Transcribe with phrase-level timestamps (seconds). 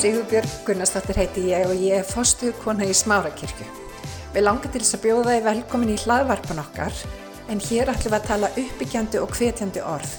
[0.00, 3.66] Sigurbjörg Gunnarsdóttir heiti ég og ég er fórstuðkona í Smárakirkju.
[4.32, 7.02] Við langar til þess að bjóða þið velkomin í hlaðvarpan okkar
[7.52, 10.14] en hér ætlum við að tala uppbyggjandi og hvetjandi orð.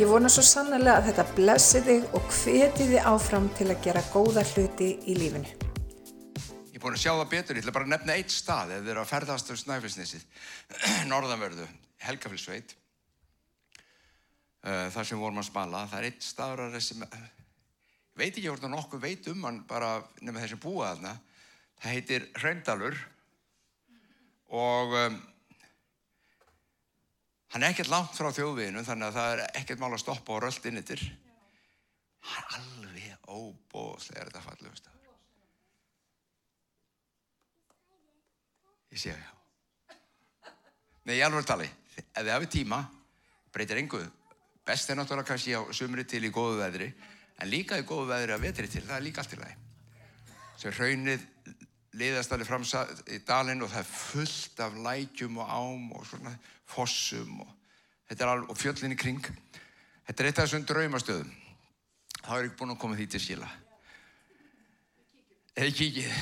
[0.00, 4.04] Ég vona svo sannlega að þetta blessi þig og hveti þið áfram til að gera
[4.14, 5.52] góða hluti í lífinu.
[6.72, 8.80] Ég er búin að sjá það betur, ég ætla bara að nefna eitt stað ef
[8.80, 10.24] þið eru að ferðast á Snæfellsnesið,
[11.12, 11.68] norðanverðu,
[12.08, 12.72] Helgafellsveit,
[14.64, 15.84] uh, þar sem vorum að smala.
[15.92, 17.04] Það er eitt staður sem,
[18.12, 21.12] ég veit ekki hvort það nokkuð veit um hann bara þeir sem búa þarna.
[21.80, 22.98] Það heitir Hraundalur
[24.52, 25.18] og um,
[27.54, 30.42] hann er ekkert langt frá þjóðveginu þannig að það er ekkert mál að stoppa og
[30.44, 31.02] rölt inn yttir.
[32.22, 34.98] Það er alveg óbóðslega þetta fallegu stað.
[38.92, 39.38] Ég sé það.
[41.08, 41.66] Nei, ég alveg tali.
[41.96, 42.78] Ef þið hafið tíma,
[43.54, 44.02] breytir engu.
[44.68, 46.92] Best er náttúrulega kannski á sumri til í góðu veðri,
[47.40, 49.56] en líka í góðu veðri að vetri til, það er líka allt í lagi.
[50.60, 51.26] Svo hraunið
[52.00, 52.64] liðast alveg fram
[53.12, 56.32] í dalinn og það er fullt af lækjum og ám og svona
[56.72, 57.50] fossum og,
[58.16, 59.24] alveg, og fjöllin í kring.
[60.06, 61.32] Þetta er eitt af þessum draumastöðum.
[62.22, 63.50] Þá er ég búin að koma því til skila.
[65.52, 66.14] Eða kikið.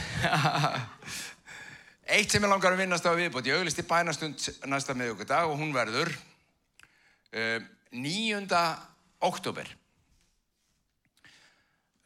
[2.10, 5.70] Eitt sem ég langar að vinnast á viðbót, ég auglisti bænastund næsta miðugudag og hún
[5.70, 6.10] verður
[7.30, 7.60] uh,
[7.94, 8.40] 9.
[9.22, 9.70] oktober.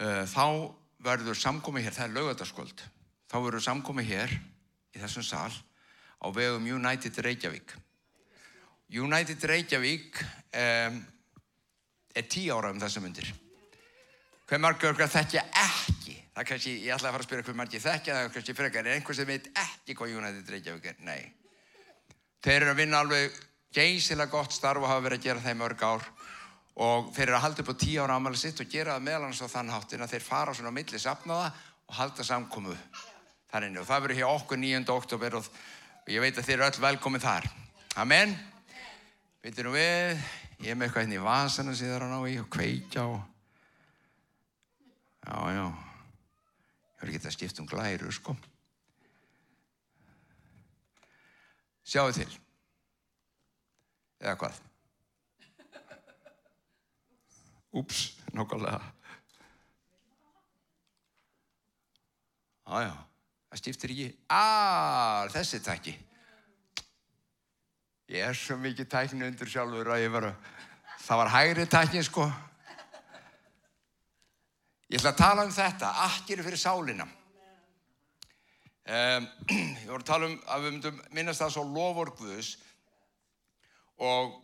[0.03, 2.85] Uh, þá verður samkomið hér, það er lögadaskvöld,
[3.31, 4.35] þá verður samkomið hér
[4.95, 5.53] í þessum sal
[6.19, 7.77] á vegum United Reykjavík.
[8.95, 11.01] United Reykjavík um,
[12.15, 13.31] er tí ára um þessa myndir.
[14.45, 17.83] Hver margur þekkja ekki Það er kannski, ég ætlaði að fara að spyrja hvað margir
[17.83, 21.21] þekkja, það er kannski frekar, en einhvers sem veit ekki hvað United Reykjavík er, nei.
[22.43, 23.37] Þeir eru að vinna alveg
[23.77, 26.09] geysilega gott starf og hafa verið að gera þeim örg ár
[26.75, 29.43] og eru að halda upp á tíu ára ámæli sitt og gera það meðal hans
[29.45, 31.53] á þann háttin að þeir fara svona á milli safnaða
[31.87, 32.75] og halda samkomu
[33.53, 34.83] þar inni og það verður hér okkur 9.
[34.97, 35.53] oktober og,
[36.11, 37.47] ég veit að þeir eru öll velkomið þar.
[38.03, 38.35] Amen.
[39.45, 40.19] Veitir nú við,
[40.65, 43.21] ég er með eitthvað hérna í vasana síðan á í og kveikja og
[45.23, 45.67] já, já
[47.05, 48.33] Það er ekki að skipta um glæru, sko.
[51.85, 52.31] Sjáu til.
[54.23, 54.61] Eða hvað?
[57.75, 58.79] Úps, nokkulega.
[62.65, 62.93] Jájá,
[63.51, 64.07] það skiptir ekki.
[64.31, 64.45] Á,
[65.35, 65.95] þessi takki.
[68.15, 70.53] Ég er svo mikið tækni undur sjálfur að ég var að,
[71.03, 72.29] það var hægri tækni, sko.
[74.93, 77.09] Ég ætla að tala um þetta, akkir fyrir sálina.
[78.85, 82.55] Um, ég voru að tala um að við myndum minnast það svo lovorguðus
[84.05, 84.35] og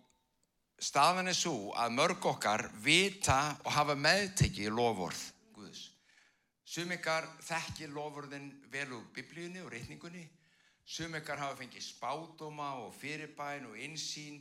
[0.80, 5.22] staðan er svo að mörg okkar vita og hafa meðtekið lovorð
[5.54, 5.82] Guðus.
[6.64, 10.24] Sum ykkar þekkir lovorðin vel úr biblíunni og reyningunni.
[10.84, 14.40] Sum ykkar hafa fengið spádóma og fyrirbæn og insýn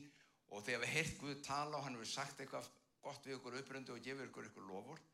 [0.49, 2.69] og þegar við heirt Guð tala og hann hefur sagt eitthvað
[3.03, 5.05] gott við okkur uppröndu og gefur ykkur ykkur lovorð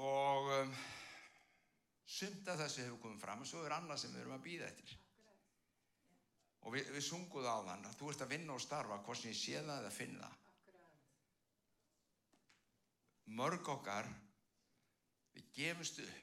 [0.00, 0.74] og um,
[2.06, 4.68] sumt af þessu hefur komið fram og svo er annað sem við erum að býða
[4.68, 4.99] eftir
[6.60, 9.32] og við, við sunguð á þann að þú ert að vinna og starfa hvort sem
[9.32, 10.38] ég sé það eða finna það
[13.40, 14.08] mörg okkar
[15.36, 16.18] við gefumst upp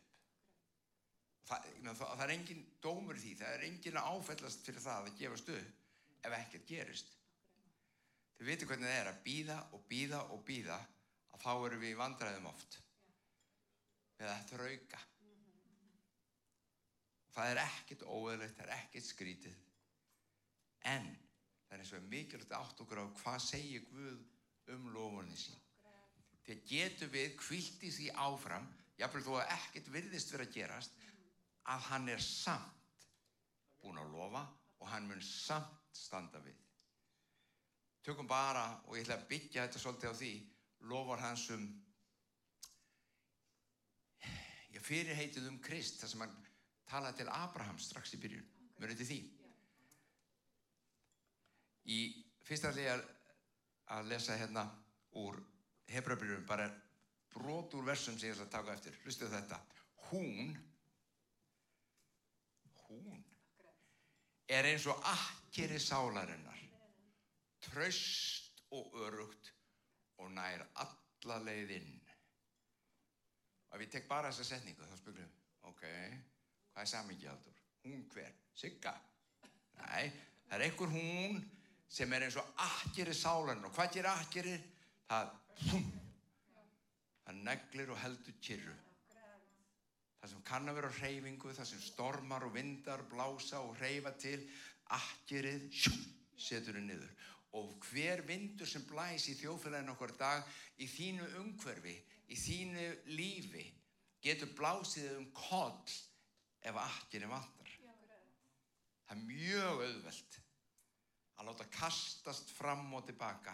[1.48, 5.22] það, það, það er engin dómur því það er engin að áfellast fyrir það að
[5.22, 7.16] gefast upp ef ekkert gerist
[8.38, 10.82] þið veitu hvernig það er að býða og býða og býða
[11.34, 12.82] að þá eru við vandræðum oft
[14.18, 15.00] með að þrauka.
[17.38, 19.58] Það er ekkert óeðlegt, það er ekkert skrítið.
[20.86, 21.08] En
[21.68, 25.58] það er eins og mikilvægt átt okkur á hvað segir Guð um lofunni sín.
[26.46, 28.68] Þegar getur við kvilt í því áfram,
[29.00, 31.02] jáfnveg þó að ekkert virðist verið að gerast,
[31.68, 33.08] að hann er samt
[33.82, 34.46] búin að lofa
[34.80, 36.56] og hann mun samt standa við.
[38.08, 40.32] Tökum bara, og ég ætla að byggja þetta svolítið á því,
[40.88, 41.66] lofar hans um
[44.78, 46.38] ég fyrirheitið um Krist þar sem hann
[46.88, 48.46] talaði til Abraham strax í byrjun
[48.78, 49.20] mörgum til því
[51.88, 52.00] í
[52.48, 53.04] fyrsta hlýjar
[53.96, 54.66] að lesa hérna
[55.20, 55.40] úr
[55.88, 56.68] Hebrabyrjum bara
[57.34, 59.60] brot úr versum sem ég ætla að taka eftir hlustu þetta
[60.10, 60.56] hún
[62.88, 63.24] hún
[64.48, 66.60] er eins og akkeri sálarinnar
[67.68, 69.54] tröst og örugt
[70.18, 71.98] og nær alla leiðinn
[73.72, 75.34] og ég tek bara þessa setningu þá spöglum
[75.70, 75.84] ok,
[76.72, 77.60] hvað er samingi átur?
[77.84, 78.34] Hún hver?
[78.58, 78.94] Sigga?
[79.78, 80.08] Nei,
[80.48, 81.42] það er einhver hún
[81.90, 84.58] sem er eins og akkeri sálan og hvað gerir akkeri?
[85.08, 85.32] Það,
[87.24, 88.76] það neglir og heldur kyrru.
[90.18, 94.40] Það sem kann að vera hreyfingu, það sem stormar og vindar, blása og hreyfa til,
[94.98, 95.68] akkirið,
[96.36, 97.14] setur þau niður.
[97.58, 100.44] Og hver vindur sem blæs í þjófélaginu okkur dag,
[100.84, 101.96] í þínu umhverfi,
[102.28, 103.64] í þínu lífi,
[104.26, 105.96] getur blásið um koll
[106.68, 107.72] ef akkirinn vantar.
[109.08, 110.42] Það er mjög auðvelt
[111.38, 113.54] að láta kastast fram og tilbaka.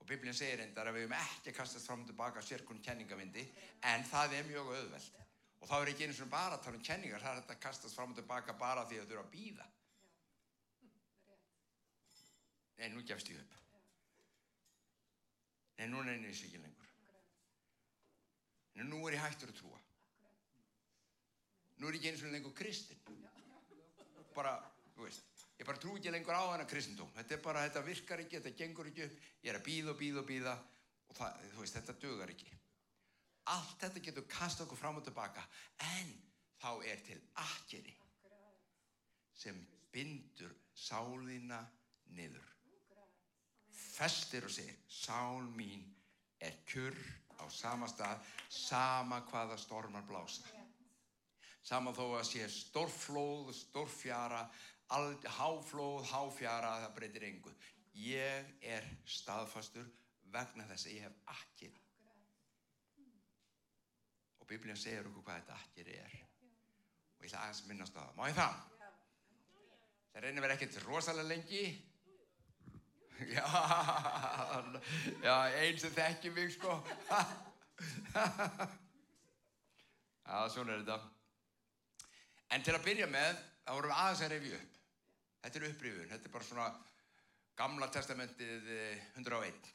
[0.00, 3.44] Og Biblín segir endar að við hefum ekki kastast fram og tilbaka sérkunn kenningavindi
[3.90, 5.18] en það er mjög auðvelt.
[5.60, 7.62] Og þá er ekki eins og bara að tala um kenningar það er þetta að
[7.66, 9.68] kastast fram og tilbaka bara því að þau eru að býða
[12.80, 13.56] Nei, nú gefst ég upp.
[15.76, 16.92] Nei, nú er þessu ekki lengur.
[18.78, 19.80] Nei, nú er ég hættur að trúa.
[21.76, 23.20] Nú er ég ekki eins og lengur kristinn.
[24.32, 24.54] Bara,
[24.94, 25.29] þú veist
[25.60, 27.10] ég bara trú ekki lengur á hana kristendóm.
[27.18, 29.16] Þetta er bara, þetta virkar ekki, þetta gengur ekki upp.
[29.44, 30.54] Ég er að býða og býða og býða
[31.10, 32.52] og það, þú veist, þetta dögar ekki.
[33.52, 35.44] Allt þetta getur kasta okkur fram og tilbaka
[35.84, 36.14] en
[36.60, 37.96] þá er til akkeri
[39.40, 39.56] sem
[39.92, 41.60] bindur sálina
[42.16, 42.46] niður.
[43.72, 45.84] Festir og segir sál mín
[46.40, 46.96] er kjur
[47.40, 50.44] á sama stað sama hvaða stormar blása.
[51.64, 54.44] Sama þó að sé stórflóð stórfjara
[54.90, 57.52] háflóð, háfjara, það breytir engu.
[58.00, 59.86] Ég er staðfastur
[60.34, 61.76] vegna þess að ég hef akkir.
[64.40, 66.18] Og Biblíðan segir okkur hvað þetta akkir er.
[67.18, 68.16] Og ég ætla aðeins að minnast á það.
[68.16, 68.54] Má ég það?
[70.10, 71.64] Það reynir verið ekkert rosalega lengi.
[73.36, 73.44] Já,
[75.20, 76.72] já eins og þekki mig sko.
[80.24, 80.96] Já, svona er þetta.
[82.56, 84.69] En til að byrja með, þá vorum við aðeins að reyfi upp.
[85.40, 86.68] Þetta er upprýfun, þetta er bara svona
[87.56, 88.70] gamla testamentið
[89.16, 89.70] 101.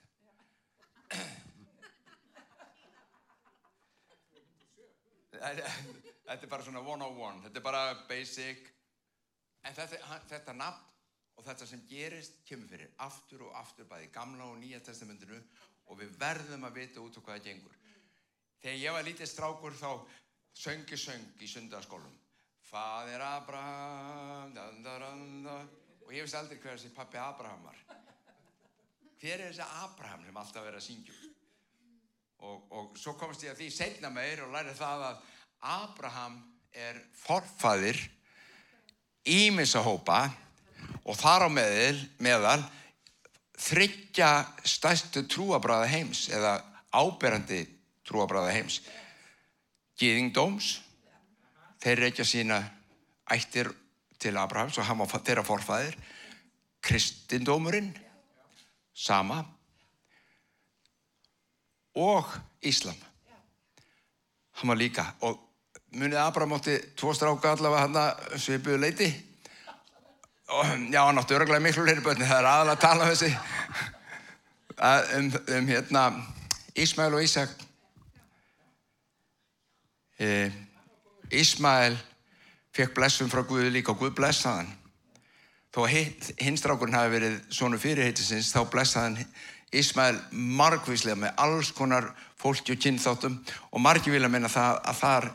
[5.35, 8.69] Þetta er bara svona one on one, þetta er bara basic.
[9.65, 10.91] En þetta, þetta nafn
[11.35, 15.39] og þetta sem gerist kemur fyrir aftur og aftur bæði gamla og nýja testamentinu
[15.89, 17.79] og við verðum að vita út á hvað það gengur.
[18.62, 19.89] Þegar ég var lítið strákur þá
[20.56, 22.13] söngi söng í sundarskólum.
[22.65, 25.59] Fadir Abraham da, da, da,
[26.06, 27.77] og ég veist aldrei hver þessi pappi Abraham var.
[29.21, 31.17] Hver er þessi Abraham sem alltaf verið að syngja
[32.45, 35.21] og, og svo komst ég að því segna meir og lærið það að
[35.75, 36.39] Abraham
[36.75, 38.00] er forfaðir
[39.25, 40.19] ímissahópa
[41.06, 42.59] og þar á meðal, meðal
[43.62, 44.31] þryggja
[44.67, 46.57] stærstu trúabræða heims eða
[46.94, 47.63] áberandi
[48.06, 48.81] trúabræða heims.
[49.95, 50.75] Gýðingdóms
[51.85, 52.59] þeir reykja sína
[53.31, 53.69] ættir
[54.19, 55.97] til Abrahams og var þeirra forfæðir
[56.85, 57.91] kristindómurinn
[58.93, 59.43] sama.
[61.95, 62.25] Og
[62.65, 62.97] Íslam.
[64.55, 65.39] Hann var líka og
[65.95, 69.07] munið Abraham átti tvo stráka allavega hann svipuðu leiti
[70.47, 73.31] og já hann átti örglega miklu leiri bönni það er aðalega að tala um þessi
[75.17, 76.05] um, um hérna
[76.75, 77.49] Ísmael og Ísak.
[80.19, 80.64] Eða
[81.33, 81.95] Ísmael
[82.75, 84.69] fekk blessum frá Guði líka og Guð blessaðan.
[85.75, 85.96] Þó að
[86.39, 89.17] hinstrákurinn hafi verið svona fyrirheitisins þá blessaðan
[89.75, 93.39] Ísmael margvíslega með alls konar fólki og kynþáttum
[93.72, 95.27] og margi vilja meina það að þar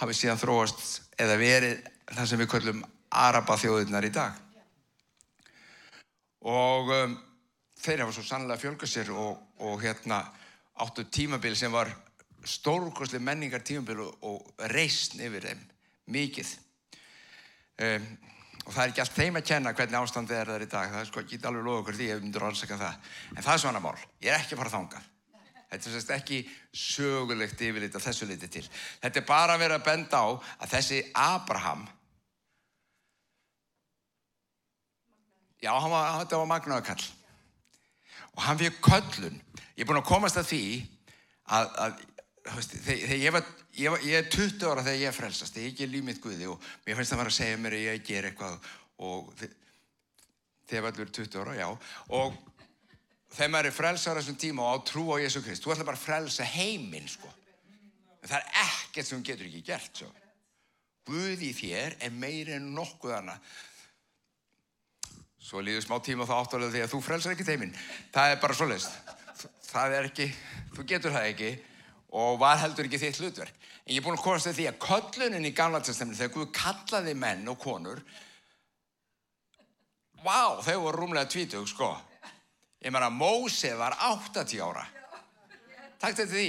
[0.00, 0.82] hafi síðan þróast
[1.20, 2.80] eða verið það sem við kallum
[3.14, 4.40] Araba þjóðunar í dag.
[6.44, 7.14] Og um,
[7.80, 10.24] þeir hafa svo sannlega fjölgað sér og, og hérna
[10.82, 11.92] áttu tímabil sem var
[12.48, 15.64] stórkosli menningar tímabil og reysn yfir þeim
[16.14, 16.52] mikið.
[17.84, 18.06] Um,
[18.64, 20.92] og það er ekki allt þeim að kenna hvernig ástandið er þar í dag.
[20.92, 23.10] Það er sko ekki alveg loða okkur því ef við myndur að ansaka það.
[23.34, 25.10] En það er svona mál, ég er ekki að fara þangað.
[25.74, 26.38] Þetta er sérst ekki
[26.84, 28.64] sögulegt yfirleitt að þessu leiti til.
[29.02, 31.84] Þetta er bara að vera að benda á að þessi Abraham
[35.64, 37.04] já, hann var, þetta var magnaðakall
[38.34, 39.38] og hann fyrir köllun.
[39.74, 40.64] Ég er búin að komast að því
[41.50, 42.02] að, að
[42.44, 43.44] þegar ég var,
[43.78, 46.48] ég var ég er 20 ára þegar ég frelsast ég er ekki líf mitt Guði
[46.52, 48.66] og mér finnst það að vera að segja mér að ég ger eitthvað
[49.04, 49.30] og
[50.68, 51.68] þegar allir 20 ára, já.
[52.14, 52.36] Og
[53.34, 56.00] þegar maður er frelsar þessum tíma og á trú á Jésu Krist, þú ætla bara
[56.00, 57.32] að frelsa heiminn sko.
[58.20, 60.10] En það er ekkert sem getur ekki gert svo.
[61.04, 63.52] Guði þér er meiri en nokkuð annað.
[65.44, 67.74] Svo líður smá tíma þá áttulega því að þú frelsar ekki heiminn
[68.14, 68.94] það er bara svo list
[69.74, 70.28] það er ekki,
[70.76, 71.50] þú getur það ekki
[72.14, 73.56] og var heldur ekki þitt hlutverk.
[73.84, 77.14] En ég er búin að til því að köllunin í gamla testaminu, þegar Guð kallaði
[77.18, 78.00] menn og konur,
[80.22, 81.90] vá, þau voru rúmlega tvítug, sko.
[82.84, 84.86] Ég meina, Móse var 80 ára.
[85.98, 86.48] Takk til því.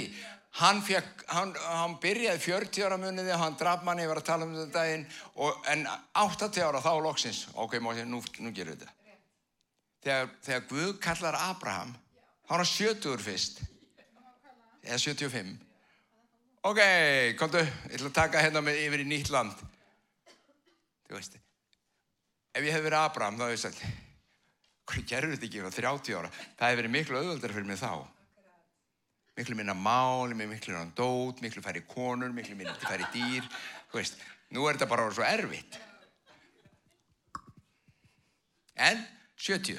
[0.56, 4.46] Hann, fekk, hann, hann byrjaði 40 ára muniði, hann draf manni, ég var að tala
[4.46, 5.04] um þetta daginn,
[5.34, 5.84] og, en
[6.22, 8.94] 80 ára þá loksins, ok, Mósi, nú, nú gerum við þetta.
[10.06, 11.96] Þegar, þegar Guð kallar Abraham,
[12.46, 13.60] þá var hann 70 fyrst,
[14.86, 15.54] eða 75.
[16.66, 16.80] Ok,
[17.38, 19.54] komdu, ég ætla að taka hérna með yfir í nýtt land.
[21.06, 21.38] Þú veist,
[22.56, 23.82] ef ég hef verið Abraham, þá hefur ég sagt,
[24.86, 26.30] hvað gerur þetta ekki á 30 ára?
[26.58, 27.92] Það hefur verið miklu auðvöldar fyrir mig þá
[29.36, 33.44] miklu minna mál, miklu minna dót, miklu færri konur, miklu minna færri dýr,
[33.90, 34.16] þú veist,
[34.56, 35.76] nú er þetta bara svo erfitt.
[38.80, 39.04] En
[39.36, 39.76] 70.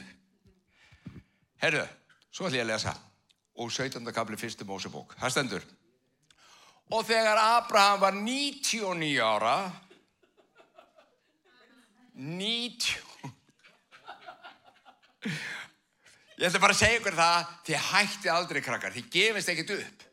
[1.61, 1.83] Herðu,
[2.29, 2.93] svo ætlum ég að lesa
[3.57, 4.13] og 17.
[4.13, 5.15] kapli fyrstu Mósebók.
[5.19, 5.67] Það stendur.
[6.93, 9.57] Og þegar Abraham var 99 ára,
[12.17, 13.07] 90
[16.37, 20.03] Ég ætla bara að segja ykkur það, þið hætti aldrei krakkar, þið gefist ekkert upp.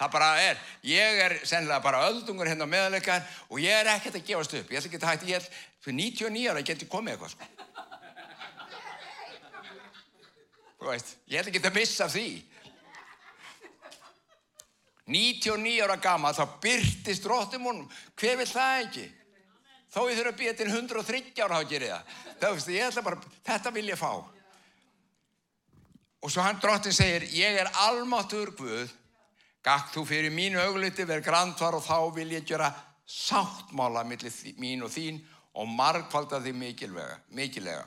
[0.00, 4.16] Það bara er, ég er sennilega bara öldungur hérna á meðalegar og ég er ekkert
[4.16, 4.70] að gefast upp.
[4.72, 5.48] Ég ætla ekki að hætti, ég er
[5.84, 7.50] fyrir 99 ára, geti komið eitthvað sko.
[10.80, 12.26] Þú veist, ég ætla ekki að missa því.
[15.10, 17.88] 99 ára gama, þá byrtist róttumónum,
[18.18, 19.06] hver vil það ekki?
[19.90, 22.18] Þó ég þurfa að býja til 130 ára á að gera það.
[22.40, 24.12] Það veist, ég ætla bara, þetta vil ég fá.
[26.20, 28.92] Og svo hann drottin segir, ég er almáttur Guð,
[29.66, 32.70] gakk þú fyrir mínu augliti, verð grantvar og þá vil ég gera
[33.10, 35.18] sáttmála millir mín og þín
[35.58, 37.82] og margfalda því mikilega.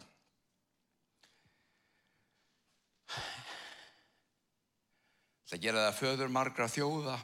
[5.54, 7.18] Það gera það föður margra þjóða,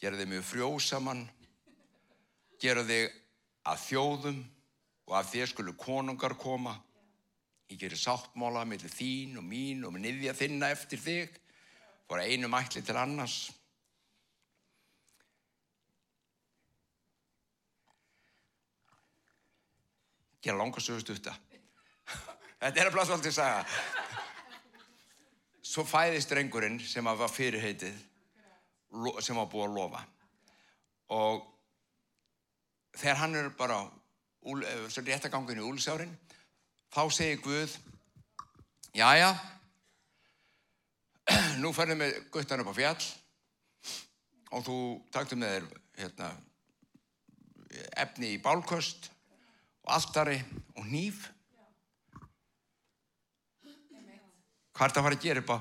[0.00, 1.26] gera þið mjög frjósamann,
[2.56, 3.18] gera þið
[3.68, 4.38] að þjóðum
[5.10, 6.78] og að þér skulu konungar koma
[7.70, 11.36] Ég gerir sáttmála mellir þín og mín og niðja þinna eftir þig.
[12.10, 13.36] Fóra einu mætli til annars.
[20.42, 21.38] Gera langarsögust út það.
[22.64, 24.18] Þetta er að að sagja.
[25.70, 27.98] Svo fæðist drengurinn sem var fyrirheitið
[29.22, 30.00] sem var búið að lofa.
[31.14, 31.44] Og
[32.98, 33.78] þegar hann er bara
[34.42, 36.16] réttagangin í úlsárin
[36.90, 37.76] þá segir Guð,
[38.96, 39.30] jájá,
[41.62, 43.04] nú ferðum við guttan upp á fjall
[44.50, 44.78] og þú
[45.14, 45.68] taktu með þér
[46.00, 46.30] hérna,
[48.02, 49.12] efni í bálköst
[49.84, 50.40] og alltari
[50.74, 51.28] og nýf.
[54.80, 55.58] Hvað er þetta að fara að gera upp á,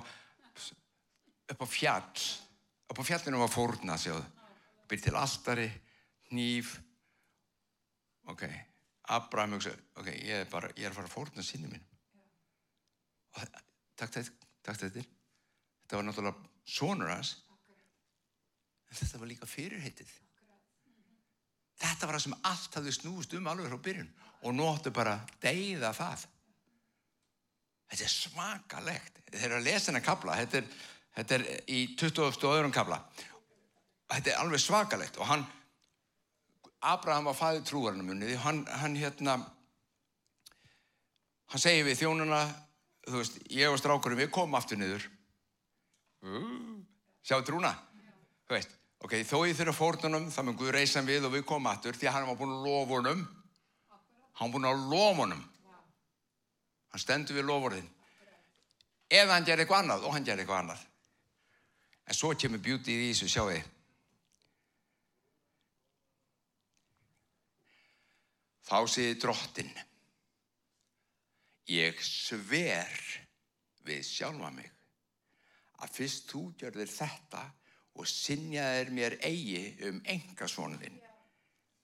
[1.52, 2.22] upp á fjall?
[2.88, 4.22] Upp á fjallinu var fórna, sjáðu.
[4.88, 5.66] Byrð til alltari,
[6.32, 6.70] nýf,
[8.32, 8.46] ok.
[9.12, 11.84] Abraham ok, ég er bara, ég er að fara að fórna sinni mín.
[13.36, 13.44] Og
[14.00, 15.06] takk þetta, þetta.
[15.92, 17.36] Var náttúrulega sonur hans.
[18.88, 20.18] En þetta var líka fyrirheitið.
[21.84, 24.12] Þetta var það sem allt hafði snúst um alveg frá byrjun.
[24.48, 26.30] Og nú áttu bara deyða það.
[27.90, 29.22] Þetta er smakalegt.
[29.30, 30.38] Þeir eru að lesa hennar kabla.
[30.44, 30.74] Þetta er,
[31.18, 32.28] þetta er í 20.
[32.30, 33.02] og öðrum kabla.
[34.10, 35.18] Þetta er alveg svakalegt.
[35.22, 35.46] Og hann
[36.80, 39.36] Abraham var fæðið trúarinn munið, hann, hann hérna,
[41.52, 42.40] hann segi við þjónuna,
[43.10, 45.08] þú veist, ég og strákurinn, við komum aftur niður.
[46.24, 46.80] Uh,
[47.24, 47.74] sjáu trúna,
[48.48, 51.68] þú veist, ok, þó ég þurfa fórnunum, það mun Guð reysa við og við komum
[51.72, 53.26] aftur, því að hann var búin að lofa honum,
[54.40, 55.46] hann var búin að lofa honum,
[56.90, 57.90] hann stendur við lofurðin,
[59.10, 60.86] eða hann ger eitthvað annað og hann ger eitthvað annað.
[62.10, 63.68] En svo kemur bjútið í þessu, sjáu þið,
[68.70, 69.70] Þá segir drottin,
[71.74, 72.92] ég sver
[73.88, 74.70] við sjálfa mig
[75.82, 77.42] að fyrst þú gjörðir þetta
[77.98, 81.00] og sinjaðir mér eigi um enga svonuðinn.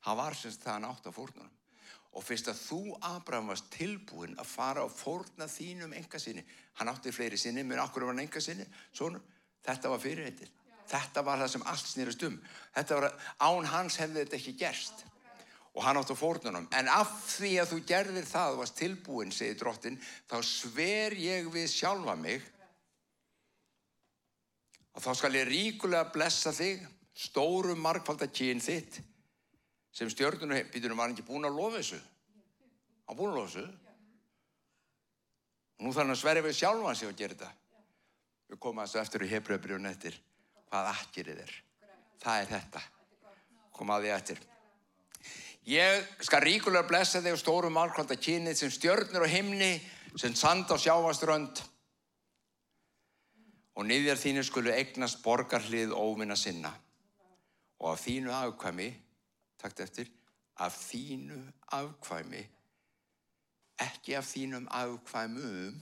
[0.05, 1.54] Það var semst það hann átt á fórnunum.
[2.15, 6.45] Og fyrst að þú, Abraham, varst tilbúin að fara og fórna þínum enga sinni,
[6.79, 9.19] hann átti fleiri sinni, menn okkur var hann enga sinni, svona,
[9.65, 10.53] þetta var fyrirheitir.
[10.86, 12.39] Þetta var það sem allt snýrast um.
[12.75, 15.05] Þetta var, án hans hefði þetta ekki gerst
[15.75, 16.67] og hann átt á fórnunum.
[16.72, 19.98] En af því að þú gerðir það og varst tilbúin, segir drottin,
[20.29, 22.45] þá sver ég við sjálfa mig
[24.95, 29.01] og þá skal ég ríkulega blessa þig, stórum markfaldakín þitt,
[29.96, 32.00] sem stjórnunum býtunum var ekki búin að lofa þessu.
[33.08, 33.68] Hann búin að lofa þessu.
[35.75, 37.52] Og nú þarf hann að sverja við sjálfa sig að gera þetta.
[38.50, 40.18] Við komum að þessu eftir í hefbröðbríun eftir
[40.70, 41.54] hvað akkirið er.
[42.24, 42.84] Það er þetta.
[43.75, 44.44] Komum að því eftir.
[45.66, 49.72] Ég skal ríkulega blessa þig og stóru málkvölda kynið sem stjörnur og himni,
[50.16, 51.64] sem sand á sjávaströnd.
[53.75, 56.72] og niðjar þínu skulu eignast borgarhlið óvinna sinna
[57.82, 58.88] og af þínu afkvæmi,
[59.65, 60.12] takt eftir,
[60.62, 61.39] af þínu
[61.75, 62.43] afkvæmi,
[63.81, 65.81] ekki af þínum afkvæmum,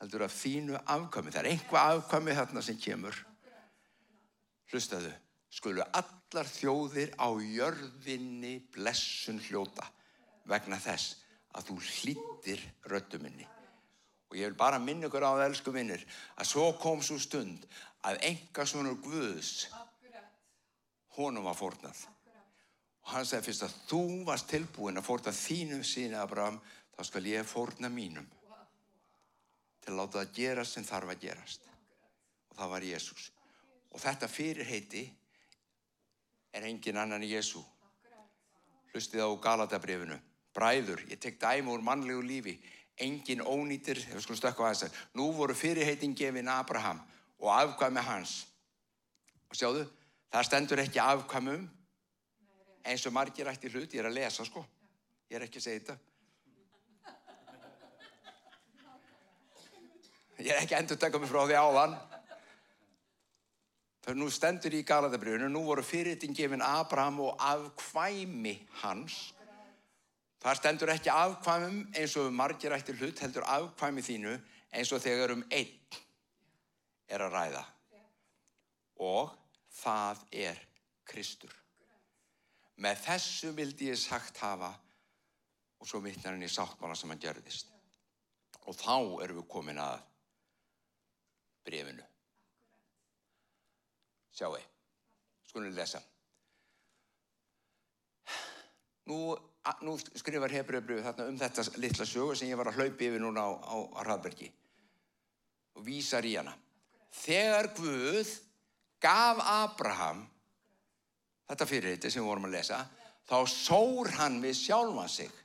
[0.00, 1.32] heldur af þínu afkvæmi.
[1.34, 3.20] Það er einhvað afkvæmi þarna sem kemur.
[4.72, 5.12] Hlustaðu,
[5.52, 9.86] skulu allar þjóðir á jörðinni blessun hljóta
[10.48, 11.20] vegna þess
[11.54, 13.46] að þú hlýttir röttuminni.
[14.26, 16.02] Og ég vil bara minna ykkur á það, elsku vinnir,
[16.34, 17.68] að svo kom svo stund
[18.06, 19.68] að enga svonur Guðs
[21.16, 22.04] honum var fórnað.
[23.06, 26.58] Og hann sagði fyrst að þú varst tilbúin að fórna þínum síni, Abraham,
[26.96, 28.26] þá skal ég fórna mínum
[29.86, 31.68] til að láta það gerast sem þarf að gerast.
[32.50, 33.28] Og það var Jésús.
[33.94, 35.04] Og þetta fyrirheiti
[36.56, 37.62] er engin annan í Jésú.
[38.90, 40.18] Hlustið á Galatabrifinu.
[40.56, 42.56] Bræður, ég tek dæmi úr mannlegu lífi.
[42.98, 47.02] Engin ónýtir, ef við skulum stökka á þess að nú voru fyrirheitin gefin Abraham
[47.38, 48.46] og afkvæmi hans.
[49.52, 49.84] Og sjáðu,
[50.32, 51.64] það stendur ekki afkvæmum
[52.86, 54.62] eins og margir ætti hlut, ég er að lesa sko.
[55.30, 55.96] Ég er ekki að segja þetta.
[60.36, 61.96] Ég er ekki endur tekað mig frá því áðan.
[64.06, 69.16] Það nú stendur í Galatabrifinu, nú voru fyrirtin gefin Abraham og afkvæmi hans.
[70.44, 74.36] Það stendur ekki afkvæmum eins og margir ættir hlut, heldur afkvæmi þínu
[74.76, 75.98] eins og þegar um einn
[77.08, 77.64] er að ræða.
[79.02, 79.32] Og
[79.76, 80.60] það er
[81.06, 81.52] Kristur.
[82.82, 84.72] Með þessu vildi ég sagt hafa
[85.80, 87.72] og svo vittnar hann í sáttmála sem hann gerðist.
[88.66, 90.00] Og þá erum við komin að
[91.66, 92.04] brefinu.
[94.36, 94.58] Sjáu,
[95.48, 96.02] skulum við lesa.
[99.06, 99.36] Nú,
[99.86, 103.46] nú skrifar Hebreabrið þarna um þetta litla sögu sem ég var að hlaupa yfir núna
[103.46, 104.50] á, á Hraðbergi
[105.78, 106.56] og vísar í hana.
[107.22, 108.32] Þegar Guð
[109.02, 110.24] gaf Abraham
[111.46, 112.80] þetta fyrirheiti sem við vorum að lesa,
[113.26, 115.42] þá sór hann við sjálfan sig.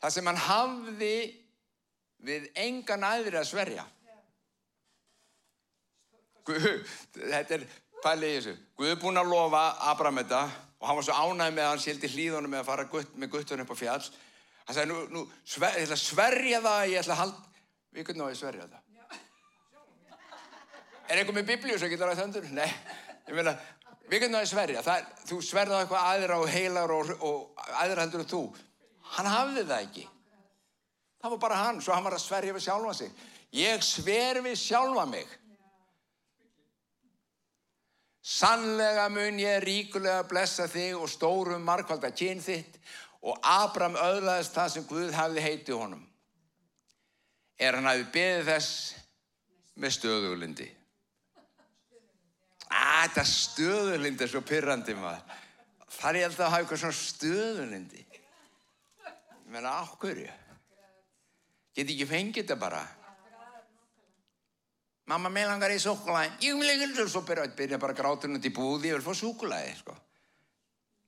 [0.00, 1.16] Það sem hann hafði
[2.26, 3.86] við engan aðri að sverja.
[6.46, 6.68] Guð,
[7.16, 7.66] þetta er
[8.04, 8.54] pælið í þessu.
[8.78, 10.44] Guð er búinn að lofa Abraham þetta
[10.76, 13.32] og hann var svo ánægð með að hann sildi hlýðunum með að fara gutt, með
[13.32, 14.08] guttunum upp á fjall.
[14.66, 17.64] Hann sagði, nú, nú sver, ég ætla að sverja það, ég ætla að halda,
[17.96, 18.85] við ég að sverja það?
[21.06, 22.46] Er einhver með biblíu sem getur rætt höndur?
[22.54, 22.68] Nei,
[23.28, 23.54] ég meina,
[24.10, 24.82] við hvernig á ég að sverja?
[24.86, 28.42] Það, þú sverða eitthvað aðra og heilar og, og aðra heldur en þú.
[29.14, 30.06] Hann hafði það ekki.
[31.22, 33.26] Það var bara hann, svo hann var að sverja við sjálfa sig.
[33.56, 35.30] Ég sver við sjálfa mig.
[38.26, 42.80] Sannlega mun ég ríkulega blessa þig og stórum markvalda kyn þitt
[43.26, 46.02] og Abram öðlaðist það sem Guð hafði heitið honum.
[47.58, 48.72] Er hann hafi beðið þess
[49.78, 50.66] með stöðuglindi.
[52.66, 55.38] Æ, þetta stöðuglindi er svo pyrrandi maður.
[55.96, 58.04] Það er ég held að hafa eitthvað svona stöðuglindi.
[59.46, 60.32] Ég meina, á hverju?
[61.76, 62.82] Get ekki fengið þetta bara?
[65.06, 66.32] Mamma, mig langar í súkulæði.
[66.42, 69.14] Ég vil ekki og svo byrja, byrja bara gráturinn út í búði, ég vil fá
[69.14, 69.94] súkulæði, sko.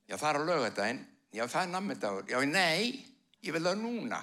[0.06, 1.00] Já, það er að löga þetta einn.
[1.34, 2.28] Já, það er nammidagur.
[2.30, 3.06] Já, nei,
[3.42, 4.20] ég vil það núna.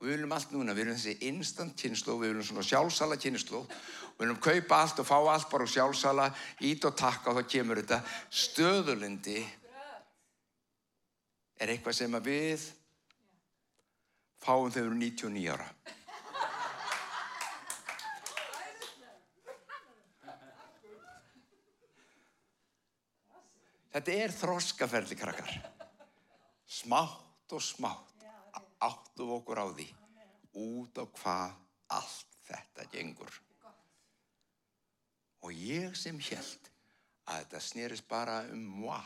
[0.00, 3.58] Og við viljum allt núna, við viljum þessi instant kynnsló, við viljum svona sjálfsala kynnsló.
[4.16, 6.30] Við viljum kaupa allt og fá allt bara úr sjálfsala,
[6.64, 7.98] ít og takka og þá kemur þetta.
[8.32, 9.38] Stöðulindi
[11.60, 12.66] er eitthvað sem að við
[14.40, 15.70] fáum þegar við erum 99 ára.
[23.90, 25.58] Þetta er þroskaferli, krakkar.
[26.70, 28.09] Smátt og smátt
[28.80, 29.88] áttum okkur á því
[30.60, 31.56] út á hvað
[31.96, 33.32] allt þetta gengur.
[35.44, 36.70] Og ég sem held
[37.30, 39.00] að þetta snerist bara um moi.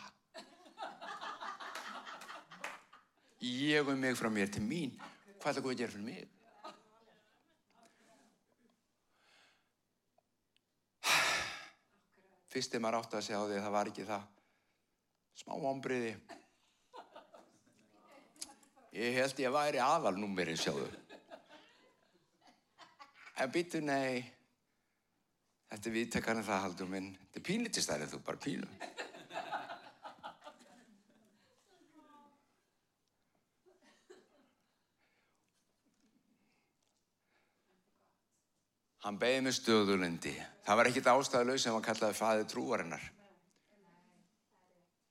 [3.44, 4.94] Ég og mig frá mér til mín.
[5.42, 6.30] Hvað er það að gera fyrir mig?
[12.54, 14.24] Fyrst er maður átt að segja á því að það var ekki það
[15.42, 16.14] smá ombriði.
[18.94, 20.86] Ég held ég væri aðalnúmerið sjáðu.
[23.42, 24.22] En býtu nei,
[25.72, 27.08] þetta er viðtekarinn það haldur minn.
[27.24, 28.68] Þetta er pínlítistærið þú, bara pínu.
[39.04, 40.38] Hann beði með stöðulindi.
[40.64, 43.10] Það var ekkit ástæðuleg sem hann kallaði faðið trúarinnar.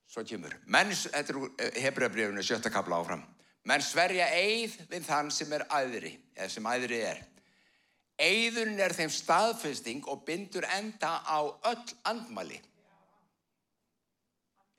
[0.08, 0.56] Svo kemur.
[0.66, 3.22] Menn, þetta er hefbröðabrjöfunu, sjötta kapla áfram.
[3.64, 7.22] Menn sverja eið við þann sem er æðri, eða sem æðri er.
[8.20, 12.60] Eyðurinn er þeim staðfesting og bindur enda á öll andmæli.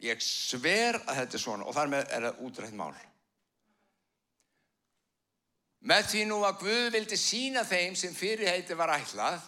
[0.06, 2.94] Ég sver að þetta er svona og þar með er það útrætt mál.
[5.86, 9.42] Með því nú að Guð vildi sína þeim sem fyrirheiti var ætlað,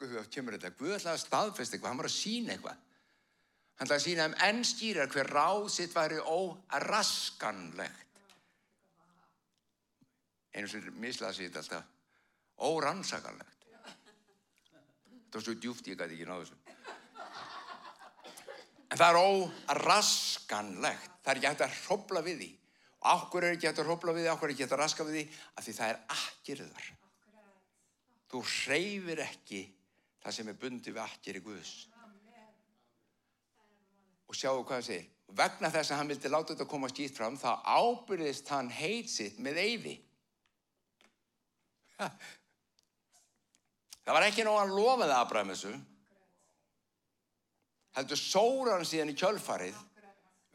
[0.00, 2.78] Guð, kemur þetta, Guð ætlaði að staðfesta eitthvað, hann var að sína eitthvað.
[3.80, 8.08] Hann ætlaði að sína þeim enn skýrar hver ráð sitt væri óraskanlegt.
[10.52, 11.86] Einu sem mislaði þetta alltaf,
[12.60, 13.64] órannsakanlegt.
[15.30, 16.58] Það var svo djúft ég gæti ekki náðu þessu.
[18.90, 19.18] En það er
[19.72, 21.14] óraskanlegt.
[21.24, 22.50] Það er ekki hægt að hrópla við því.
[23.14, 25.16] Okkur er ekki hægt að hrópla við því, okkur er ekki hægt að raska við
[25.16, 25.24] því,
[25.56, 26.90] af því það er akkirðar.
[28.28, 29.62] Þú hreyfir ekki
[30.20, 31.72] það sem er bundið við akkir í Guðs.
[34.30, 35.08] Og sjáu hvað það segir.
[35.40, 39.38] Vegna þess að hann vildi láta þetta koma skýtt fram, þá ábyrðist hann heit sitt
[39.42, 39.96] með eyði.
[41.98, 42.08] Ja.
[44.06, 45.72] Það var ekki nóg að lofa það Abraham þessu.
[47.98, 49.82] Heldur sóra hann síðan í kjölfarið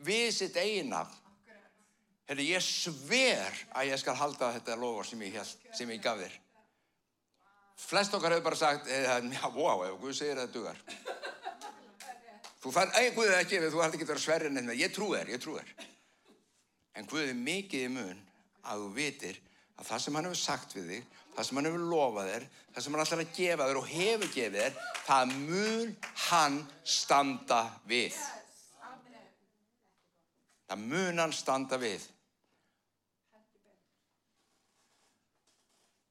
[0.08, 1.22] við sitt eiginafn.
[2.26, 6.18] Herri, ég sver að ég skal halda þetta lofa sem ég, held, sem ég gaf
[6.24, 6.40] þér.
[7.86, 10.80] Flest okkar hefur bara sagt, já, wow, ef Guð segir það dugar.
[12.66, 15.12] Þú fann, ei, Guð er ekki, þú hætti ekki að vera sverrið nefnir, ég trú
[15.12, 15.68] þér, ég trú þér.
[16.98, 18.24] En Guð er mikið í mun
[18.66, 19.38] að þú vitir
[19.76, 22.86] að það sem hann hefur sagt við þig, það sem hann hefur lofað þér, það
[22.88, 26.58] sem hann ætlar að gefa þér og hefur gefið þér, það mun hann
[26.96, 27.62] standa
[27.94, 28.20] við.
[30.66, 32.10] Það mun hann standa við.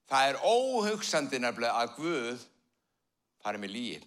[0.06, 2.50] Það er óhugsandi nefnilega að Guð
[3.42, 4.02] fari með líi.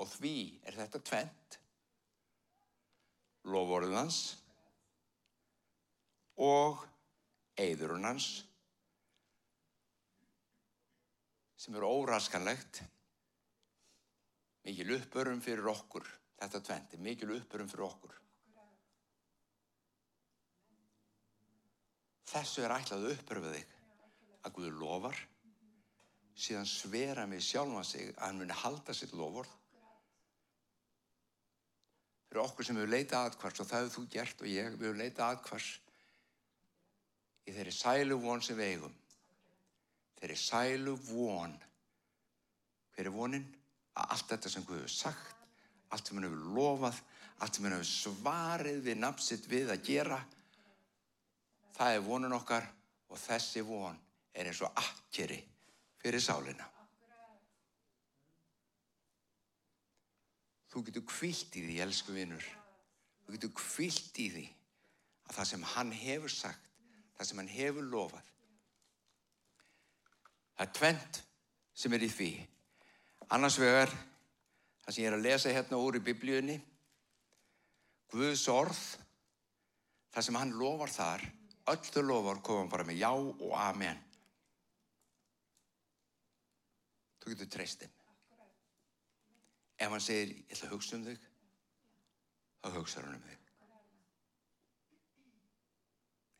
[0.00, 1.58] Og því er þetta tvent.
[3.50, 4.20] Lofórið hans
[6.40, 6.80] og
[7.60, 8.28] eðurinn hans
[11.60, 12.80] sem er óraskanlegt.
[14.64, 16.06] Mikil uppörum fyrir okkur.
[16.40, 18.16] Þetta tvent er mikil uppörum fyrir okkur.
[22.30, 23.76] Þessu er ætlað uppörfið þig
[24.46, 25.16] að Guður lofar,
[26.38, 29.12] síðan svera með sjálfa sig að hann muni halda sitt
[32.30, 32.38] loford.
[32.38, 35.30] Fyrir okkur sem hefur leitað aðkvars og það hefur þú gert og ég, hefur leitað
[35.34, 35.68] aðkvars
[37.46, 38.94] í þeirri sælu von sem við eigum.
[40.20, 41.56] Þeirri sælu von.
[42.94, 43.46] Hver er vonin?
[43.98, 45.36] Að allt þetta sem Guður hefur sagt,
[45.90, 47.00] allt sem hann hefur lofað,
[47.42, 50.20] allt sem hann hefur svarið við nafnsitt við að gera,
[51.80, 52.66] Það er vonun okkar
[53.08, 53.94] og þessi von
[54.36, 55.38] er eins og akkeri
[56.02, 56.66] fyrir sálina.
[60.70, 62.44] Þú getur kvilt í því, elsku vinnur.
[63.24, 64.46] Þú getur kvilt í því
[65.26, 66.70] að það sem hann hefur sagt,
[67.18, 68.30] það sem hann hefur lofað.
[70.54, 71.20] Það er tvent
[71.82, 72.30] sem er í því.
[73.34, 73.92] Annars vegar,
[74.84, 76.58] það sem ég er að lesa hérna úr í biblíunni,
[78.10, 78.78] Guðs orð,
[80.10, 81.22] það sem hann lofar þar,
[81.70, 84.00] öll þau lofar koma bara með já og amen.
[87.22, 87.99] Þú getur treyst þeim.
[89.80, 91.28] Ef hann segir, ég ætla að hugsa um þig,
[92.60, 93.46] þá hugsa hann um þig.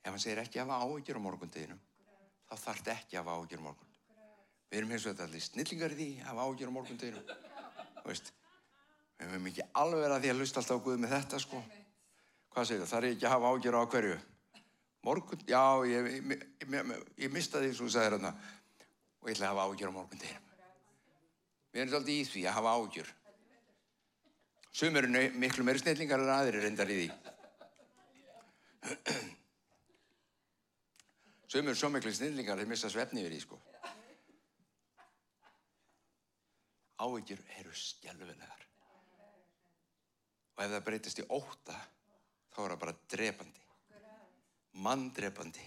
[0.04, 1.80] Ef hann segir ekki að hafa áhyggjur á morgundeginum,
[2.48, 3.94] þá þarf þetta ekki að hafa áhyggjur á morgun.
[4.70, 6.74] Við erum eins og þetta allir snillingar í því að hafa áhyggjur á
[8.00, 8.32] veist,
[9.20, 11.62] við höfum ekki alveg að því að hlusta alltaf á Guð með þetta, sko.
[12.50, 12.90] Hvað segir það?
[12.90, 14.20] Það er ekki að hafa áhyggjur á hverju.
[15.00, 16.90] Morgun, já, ég, ég, ég,
[17.24, 18.34] ég mista því sem þú sagði hérna
[19.20, 20.42] og ég ætla að hafa ágjör á morgun þeirra.
[21.70, 23.10] Við erum svolítið í því að hafa ágjör.
[24.72, 27.08] Sumur eru miklu meiri snillingar en aðrir reyndar í því.
[31.50, 33.60] Sumur eru svo miklu snillingar þeir missa svefni yfir því, sko.
[37.00, 38.68] Ágjör eru skjálfilegar.
[40.56, 41.76] Og ef það breytist í óta,
[42.52, 43.60] þá er það bara drepandi
[44.72, 45.64] manndrepandi.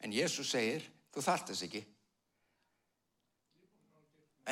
[0.00, 1.82] En Jésús segir, þú þart þess ekki.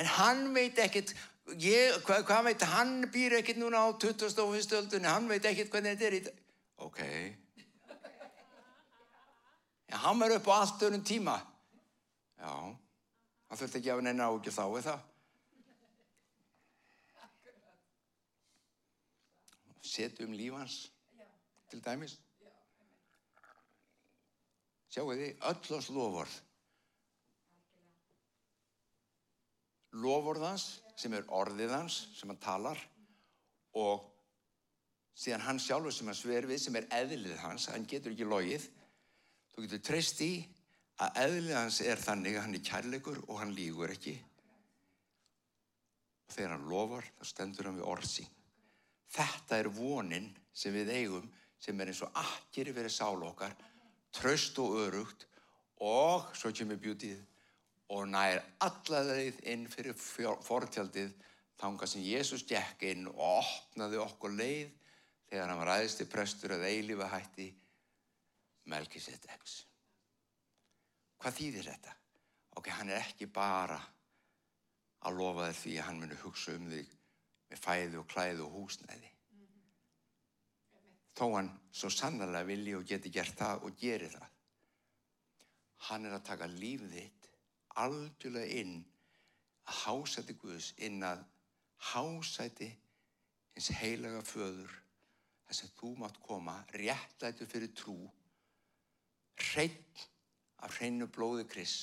[0.01, 1.13] En hann veit ekkert,
[1.51, 4.77] ég, hvað, hvað veit, hann býr ekkert núna á 21.
[4.79, 6.43] öldunni, hann veit ekkert hvernig þetta er í dag.
[6.83, 7.01] Ok.
[9.93, 11.37] Já, hann er upp á allt öðrum tíma.
[12.41, 12.53] Já,
[13.49, 15.09] hann þurfti ekki að neina ágjur þá eða það.
[19.93, 20.79] Setjum lífans
[21.69, 22.17] til dæmis.
[24.93, 26.39] Sjáu þið, öllast lofórð.
[29.93, 30.67] Lofórðans
[30.99, 32.81] sem er orðiðans sem hann talar
[33.79, 34.05] og
[35.17, 38.67] síðan hann sjálfur sem hann sver við sem er eðlið hans, hann getur ekki logið.
[39.53, 40.33] Þú getur treyst í
[41.03, 44.15] að eðlið hans er þannig að hann er kærleikur og hann lígur ekki.
[46.29, 48.31] Og þegar hann lofar, þá stendur hann við orð sín.
[49.13, 51.29] Þetta er vonin sem við eigum,
[51.61, 53.53] sem er eins og akkeri verið sál okkar,
[54.13, 55.27] tröst og örugt
[55.83, 57.21] og svo kemur bjútið
[57.93, 61.13] og nær allaðið inn fyrir fortjaldið
[61.61, 64.71] þanga sem Jésús gekk inn og opnaði okkur leið
[65.29, 67.51] þegar hann var aðeinstir prestur að eilifa hætti
[68.73, 69.55] Melkisedeks.
[71.21, 71.95] Hvað þýðir þetta?
[72.59, 73.79] Ok, hann er ekki bara
[75.03, 76.93] að lofa þér því að hann muni hugsa um þig
[77.51, 79.11] með fæði og klæði og húsnæði.
[81.13, 84.29] Þó hann svo sannarlega vilji og geti gert það og geri það.
[85.89, 87.22] Hann er að taka lífið þitt
[87.81, 88.79] algjörlega inn
[89.69, 91.23] að hásæti Guðs inn að
[91.93, 92.69] hásæti
[93.55, 94.73] hins heilaga föður
[95.47, 97.97] þess að þú mátt koma réttlætu fyrir trú
[99.43, 100.05] hreinn
[100.63, 101.77] af hreinu blóði Kris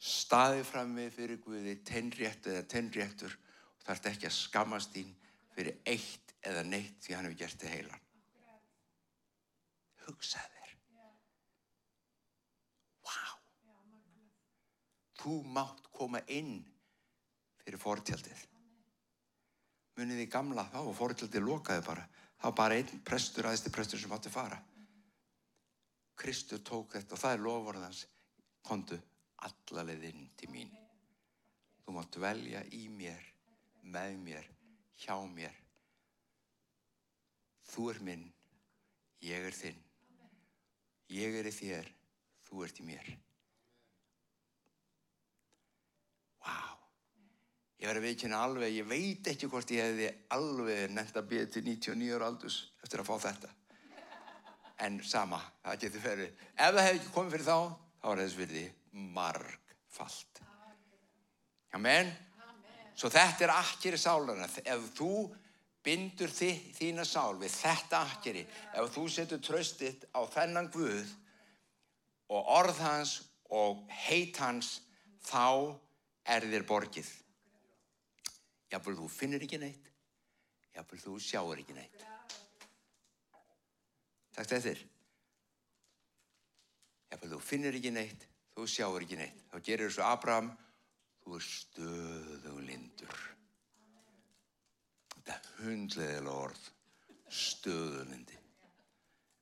[0.00, 5.10] staði fram með fyrir Guði tennréttu eða tennréttur og þarf ekki að skammast þín
[5.54, 8.06] fyrir eitt eða neitt því hann hefur gert þig heilan.
[10.06, 10.72] Hugsa þér
[13.04, 13.36] wow
[15.20, 16.60] þú mátt koma inn
[17.60, 18.46] fyrir fortjaldið.
[19.98, 22.06] Munið í gamla þá og fortjaldið lokaði bara.
[22.40, 24.56] Þá bara einn prestur aðeinstir prestur sem átti fara.
[26.20, 28.02] Kristur tók þetta og það er lofvarðans
[28.64, 28.96] kontu
[29.44, 30.72] allalegð inn til mín.
[31.84, 33.28] Þú mátt velja í mér
[33.82, 34.50] með mér,
[35.00, 35.56] hjá mér.
[37.70, 38.28] Þú er minn
[39.24, 39.80] ég er þinn.
[41.12, 41.90] Ég er í þér
[42.50, 43.10] þú ert í mér
[46.42, 46.78] wow
[47.80, 51.62] ég verði veikina alveg ég veit ekki hvort ég hefði alveg nefnt að byrja til
[51.64, 53.52] 99 ára aldus eftir að fá þetta.
[54.84, 56.42] En sama, það getur verið.
[56.56, 57.56] Ef það hefði ekki komið fyrir þá
[58.00, 58.64] þá er þess virði
[59.16, 60.42] margfalt.
[61.76, 62.12] Amen.
[62.96, 65.12] Svo þetta er akkeri sálana ef þú
[65.84, 71.14] bindur þi, þína sál við þetta akkeri ef þú setur tröstitt á þennan Guð
[72.28, 73.14] og orð hans
[73.48, 74.82] og heit hans
[75.24, 75.80] þá
[76.28, 77.08] er þér borgið
[78.70, 79.92] jáfnvel þú finnir ekki neitt
[80.76, 82.10] jáfnvel þú sjáur ekki neitt
[84.40, 84.78] Takk eftir.
[87.10, 89.40] Ef þú finnir ekki neitt, þú sjáur ekki neitt.
[89.50, 90.52] Þá gerir þessu Abraham,
[91.20, 93.16] þú er stöðulindur.
[95.10, 96.62] Þetta er hundleðilega orð,
[97.40, 98.38] stöðulindi.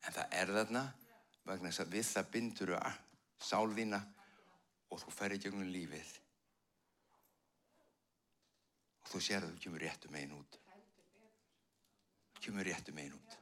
[0.09, 0.85] En það er þarna,
[1.47, 2.95] vegna þess að við það bindur þú
[3.47, 4.01] sál þína
[4.89, 6.09] og þú ferir gegnum lífið.
[9.09, 10.57] Og þú sér að þú kemur réttum einn út.
[12.45, 13.37] Kemur réttum einn út.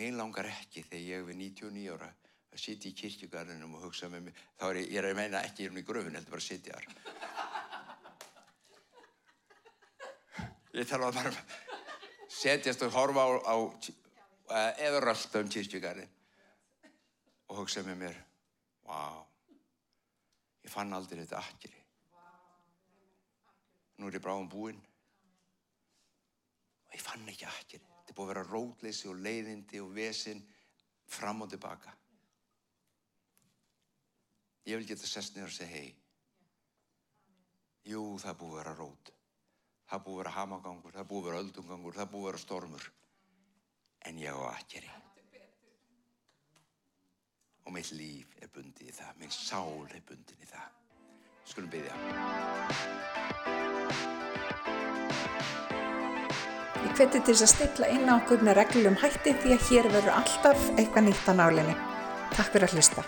[0.00, 4.08] Mér langar ekki þegar ég er við 99 ára að sitja í kirkjugarðinum og hugsa
[4.08, 4.40] með mig.
[4.56, 6.80] Þá er ég, ég er að meina ekki hérna í gröfun, heldur bara að sitja
[6.80, 6.88] þar.
[10.80, 11.38] Ég tala bara um
[12.32, 13.56] setjast og horfa á, á
[14.80, 16.08] eða rölda um kirkjugarðin
[17.62, 18.16] og hugsa með mér,
[18.88, 19.20] wow,
[20.64, 21.82] ég fann aldrei þetta akkeri.
[24.02, 24.80] Nú er ég bráðum búinn
[26.88, 27.86] og ég fann ekki akkeri.
[28.00, 30.42] Þetta er búið að vera rótleysi og leiðindi og vesin
[31.06, 31.94] fram og tilbaka.
[34.66, 35.94] Ég vil geta sest niður og segja hei.
[37.92, 39.14] Jú, það er búið að vera rót.
[39.86, 42.26] Það er búið að vera hamagangur, það er búið að vera öldungangur, það er búið
[42.26, 42.90] að vera stormur.
[44.10, 44.94] En ég á akkeri.
[47.66, 50.68] Og mitt líf er bundið í það, minn sál er bundið í það.
[51.46, 51.94] Skulum byggja.
[56.82, 59.90] Ég hveti til þess að stilla inn á okkur með reglum hætti því að hér
[59.94, 61.76] verður alltaf eitthvað nýtt á nálinni.
[62.34, 63.06] Takk fyrir að hlusta.